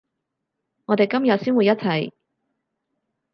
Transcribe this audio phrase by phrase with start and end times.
[0.85, 2.11] 我哋今日先會一齊